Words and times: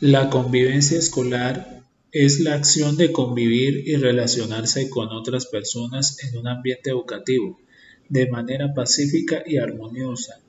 La 0.00 0.30
convivencia 0.30 0.96
escolar 0.96 1.82
es 2.12 2.38
la 2.38 2.54
acción 2.54 2.96
de 2.96 3.10
convivir 3.10 3.82
y 3.84 3.96
relacionarse 3.96 4.88
con 4.88 5.08
otras 5.08 5.46
personas 5.46 6.22
en 6.22 6.38
un 6.38 6.46
ambiente 6.46 6.90
educativo 6.90 7.58
de 8.08 8.30
manera 8.30 8.72
pacífica 8.74 9.42
y 9.44 9.56
armoniosa 9.56 10.40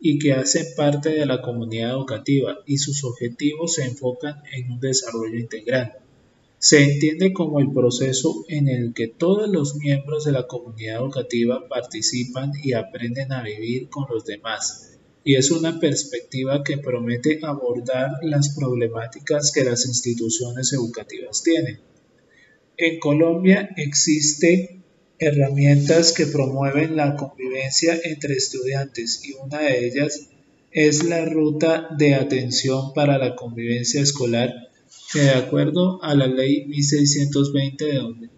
y 0.00 0.18
que 0.18 0.32
hacen 0.32 0.66
parte 0.76 1.10
de 1.10 1.24
la 1.24 1.40
comunidad 1.40 1.92
educativa 1.92 2.58
y 2.66 2.78
sus 2.78 3.04
objetivos 3.04 3.74
se 3.74 3.84
enfocan 3.84 4.42
en 4.52 4.72
un 4.72 4.80
desarrollo 4.80 5.38
integral. 5.38 5.92
Se 6.58 6.82
entiende 6.82 7.32
como 7.32 7.60
el 7.60 7.70
proceso 7.70 8.44
en 8.48 8.66
el 8.66 8.92
que 8.92 9.06
todos 9.06 9.48
los 9.48 9.76
miembros 9.76 10.24
de 10.24 10.32
la 10.32 10.48
comunidad 10.48 10.96
educativa 10.96 11.68
participan 11.68 12.50
y 12.60 12.72
aprenden 12.72 13.30
a 13.30 13.44
vivir 13.44 13.88
con 13.88 14.06
los 14.10 14.24
demás, 14.24 14.95
y 15.26 15.34
es 15.34 15.50
una 15.50 15.80
perspectiva 15.80 16.62
que 16.62 16.78
promete 16.78 17.40
abordar 17.42 18.10
las 18.22 18.54
problemáticas 18.54 19.50
que 19.50 19.64
las 19.64 19.84
instituciones 19.84 20.72
educativas 20.72 21.42
tienen. 21.42 21.80
En 22.76 23.00
Colombia 23.00 23.70
existe 23.76 24.78
herramientas 25.18 26.12
que 26.12 26.26
promueven 26.26 26.94
la 26.94 27.16
convivencia 27.16 27.98
entre 28.04 28.34
estudiantes 28.34 29.20
y 29.24 29.32
una 29.32 29.62
de 29.62 29.88
ellas 29.88 30.28
es 30.70 31.02
la 31.02 31.24
Ruta 31.24 31.88
de 31.98 32.14
Atención 32.14 32.94
para 32.94 33.18
la 33.18 33.34
Convivencia 33.34 34.02
Escolar 34.02 34.54
que 35.12 35.22
de 35.22 35.30
acuerdo 35.30 36.00
a 36.04 36.14
la 36.14 36.28
Ley 36.28 36.66
1620 36.66 37.84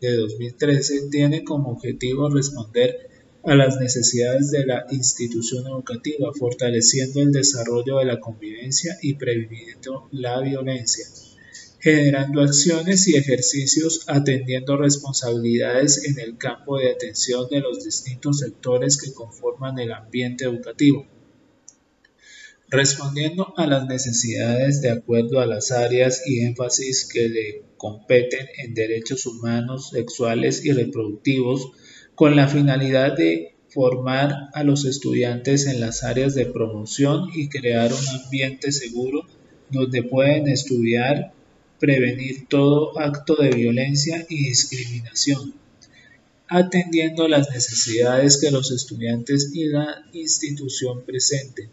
de 0.00 0.16
2013 0.16 1.10
tiene 1.10 1.44
como 1.44 1.70
objetivo 1.70 2.30
responder 2.30 3.07
a 3.48 3.54
las 3.54 3.80
necesidades 3.80 4.50
de 4.50 4.66
la 4.66 4.86
institución 4.90 5.66
educativa, 5.66 6.30
fortaleciendo 6.38 7.22
el 7.22 7.32
desarrollo 7.32 7.98
de 7.98 8.04
la 8.04 8.20
convivencia 8.20 8.98
y 9.00 9.14
previniendo 9.14 10.08
la 10.12 10.40
violencia, 10.40 11.06
generando 11.80 12.42
acciones 12.42 13.08
y 13.08 13.16
ejercicios 13.16 14.04
atendiendo 14.06 14.76
responsabilidades 14.76 16.04
en 16.04 16.18
el 16.18 16.36
campo 16.36 16.76
de 16.76 16.90
atención 16.90 17.48
de 17.50 17.60
los 17.60 17.84
distintos 17.84 18.40
sectores 18.40 18.98
que 18.98 19.12
conforman 19.12 19.78
el 19.78 19.92
ambiente 19.92 20.44
educativo 20.44 21.06
respondiendo 22.70 23.54
a 23.56 23.66
las 23.66 23.86
necesidades 23.86 24.82
de 24.82 24.90
acuerdo 24.90 25.40
a 25.40 25.46
las 25.46 25.70
áreas 25.70 26.22
y 26.26 26.40
énfasis 26.40 27.08
que 27.10 27.28
le 27.28 27.62
competen 27.76 28.46
en 28.58 28.74
derechos 28.74 29.24
humanos, 29.26 29.90
sexuales 29.90 30.64
y 30.64 30.72
reproductivos, 30.72 31.72
con 32.18 32.34
la 32.34 32.48
finalidad 32.48 33.16
de 33.16 33.54
formar 33.68 34.48
a 34.52 34.64
los 34.64 34.84
estudiantes 34.86 35.68
en 35.68 35.78
las 35.78 36.02
áreas 36.02 36.34
de 36.34 36.46
promoción 36.46 37.28
y 37.32 37.48
crear 37.48 37.92
un 37.92 38.20
ambiente 38.24 38.72
seguro 38.72 39.24
donde 39.70 40.02
pueden 40.02 40.48
estudiar, 40.48 41.32
prevenir 41.78 42.48
todo 42.48 42.98
acto 42.98 43.36
de 43.36 43.50
violencia 43.50 44.26
y 44.28 44.48
discriminación, 44.48 45.54
atendiendo 46.48 47.28
las 47.28 47.50
necesidades 47.50 48.40
que 48.40 48.50
los 48.50 48.72
estudiantes 48.72 49.52
y 49.54 49.66
la 49.66 50.04
institución 50.12 51.04
presenten. 51.06 51.70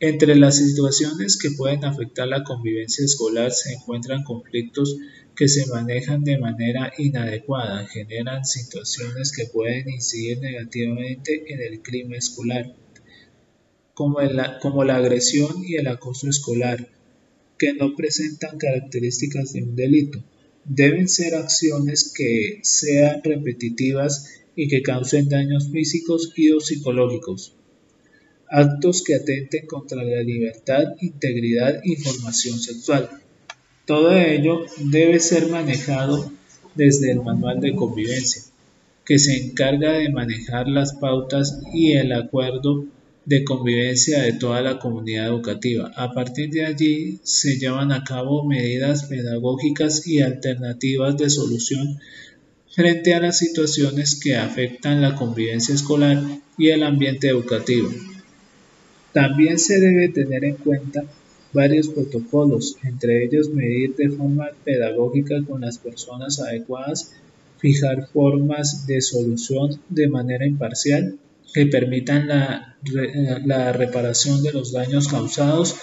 Entre 0.00 0.34
las 0.34 0.56
situaciones 0.58 1.38
que 1.38 1.50
pueden 1.52 1.86
afectar 1.86 2.28
la 2.28 2.44
convivencia 2.44 3.06
escolar 3.06 3.52
se 3.52 3.72
encuentran 3.72 4.22
conflictos 4.22 4.98
que 5.40 5.48
se 5.48 5.64
manejan 5.68 6.22
de 6.22 6.36
manera 6.36 6.92
inadecuada, 6.98 7.86
generan 7.86 8.44
situaciones 8.44 9.32
que 9.32 9.46
pueden 9.46 9.88
incidir 9.88 10.38
negativamente 10.38 11.50
en 11.50 11.62
el 11.62 11.80
clima 11.80 12.14
escolar, 12.14 12.76
como, 13.94 14.18
como 14.60 14.84
la 14.84 14.96
agresión 14.96 15.64
y 15.64 15.76
el 15.76 15.86
acoso 15.86 16.28
escolar, 16.28 16.90
que 17.56 17.72
no 17.72 17.96
presentan 17.96 18.58
características 18.58 19.54
de 19.54 19.62
un 19.62 19.76
delito. 19.76 20.22
Deben 20.66 21.08
ser 21.08 21.34
acciones 21.34 22.12
que 22.14 22.60
sean 22.62 23.22
repetitivas 23.24 24.42
y 24.54 24.68
que 24.68 24.82
causen 24.82 25.30
daños 25.30 25.70
físicos 25.72 26.34
y 26.36 26.50
o 26.50 26.60
psicológicos 26.60 27.54
actos 28.50 29.02
que 29.02 29.14
atenten 29.14 29.64
contra 29.64 30.02
la 30.02 30.22
libertad, 30.22 30.82
integridad 31.00 31.80
y 31.84 31.96
formación 31.96 32.58
sexual. 32.58 33.08
Todo 33.90 34.12
ello 34.12 34.66
debe 34.78 35.18
ser 35.18 35.48
manejado 35.48 36.30
desde 36.76 37.10
el 37.10 37.22
manual 37.22 37.58
de 37.58 37.74
convivencia, 37.74 38.40
que 39.04 39.18
se 39.18 39.36
encarga 39.36 39.94
de 39.94 40.10
manejar 40.10 40.68
las 40.68 40.92
pautas 40.92 41.58
y 41.74 41.94
el 41.94 42.12
acuerdo 42.12 42.84
de 43.24 43.42
convivencia 43.42 44.22
de 44.22 44.34
toda 44.34 44.62
la 44.62 44.78
comunidad 44.78 45.26
educativa. 45.26 45.90
A 45.96 46.12
partir 46.12 46.50
de 46.50 46.66
allí 46.66 47.18
se 47.24 47.58
llevan 47.58 47.90
a 47.90 48.04
cabo 48.04 48.46
medidas 48.46 49.06
pedagógicas 49.06 50.06
y 50.06 50.20
alternativas 50.20 51.18
de 51.18 51.28
solución 51.28 51.98
frente 52.72 53.14
a 53.14 53.20
las 53.20 53.38
situaciones 53.38 54.14
que 54.14 54.36
afectan 54.36 55.02
la 55.02 55.16
convivencia 55.16 55.74
escolar 55.74 56.22
y 56.56 56.68
el 56.68 56.84
ambiente 56.84 57.26
educativo. 57.26 57.90
También 59.12 59.58
se 59.58 59.80
debe 59.80 60.10
tener 60.10 60.44
en 60.44 60.54
cuenta 60.54 61.02
varios 61.52 61.88
protocolos, 61.88 62.76
entre 62.84 63.24
ellos 63.24 63.50
medir 63.50 63.96
de 63.96 64.10
forma 64.10 64.48
pedagógica 64.64 65.42
con 65.46 65.62
las 65.62 65.78
personas 65.78 66.40
adecuadas, 66.40 67.12
fijar 67.58 68.08
formas 68.08 68.86
de 68.86 69.00
solución 69.00 69.80
de 69.88 70.08
manera 70.08 70.46
imparcial 70.46 71.18
que 71.52 71.66
permitan 71.66 72.28
la, 72.28 73.72
reparación 73.72 74.42
de 74.42 74.52
los 74.52 74.72
daños 74.72 75.08
causados, 75.08 75.76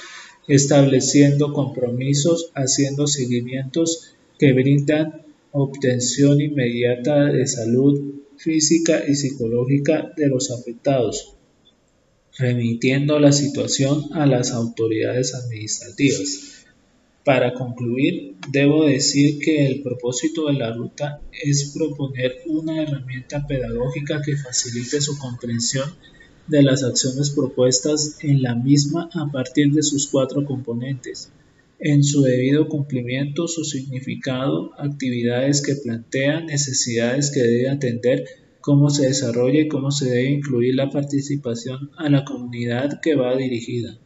estableciendo 0.47 1.51
compromisos, 1.51 2.51
haciendo 2.55 3.05
seguimientos 3.05 4.15
que 4.39 4.53
brindan 4.53 5.23
obtención 5.51 6.39
inmediata 6.39 7.25
de 7.25 7.45
salud 7.47 8.13
física 8.37 9.03
y 9.07 9.15
psicológica 9.15 10.13
de 10.15 10.27
los 10.27 10.51
afectados 10.51 11.36
remitiendo 12.37 13.19
la 13.19 13.31
situación 13.31 14.05
a 14.13 14.25
las 14.25 14.51
autoridades 14.51 15.33
administrativas. 15.33 16.65
Para 17.23 17.53
concluir, 17.53 18.35
debo 18.51 18.85
decir 18.85 19.39
que 19.39 19.65
el 19.65 19.81
propósito 19.81 20.47
de 20.47 20.53
la 20.53 20.71
ruta 20.71 21.19
es 21.43 21.73
proponer 21.75 22.37
una 22.45 22.81
herramienta 22.81 23.45
pedagógica 23.45 24.21
que 24.21 24.37
facilite 24.37 25.01
su 25.01 25.17
comprensión 25.17 25.89
de 26.47 26.63
las 26.63 26.83
acciones 26.83 27.31
propuestas 27.31 28.17
en 28.21 28.41
la 28.41 28.55
misma 28.55 29.09
a 29.13 29.29
partir 29.29 29.73
de 29.73 29.83
sus 29.83 30.07
cuatro 30.07 30.45
componentes, 30.45 31.29
en 31.79 32.03
su 32.03 32.21
debido 32.21 32.69
cumplimiento, 32.69 33.47
su 33.47 33.65
significado, 33.65 34.71
actividades 34.77 35.61
que 35.61 35.75
plantean, 35.75 36.45
necesidades 36.45 37.31
que 37.31 37.41
debe 37.41 37.69
atender 37.69 38.25
cómo 38.67 38.89
se 38.89 39.07
desarrolla 39.07 39.61
y 39.61 39.69
cómo 39.69 39.91
se 39.91 40.09
debe 40.09 40.29
incluir 40.29 40.75
la 40.75 40.89
participación 40.89 41.89
a 41.95 42.09
la 42.09 42.25
comunidad 42.25 42.99
que 43.01 43.15
va 43.15 43.33
dirigida. 43.33 43.97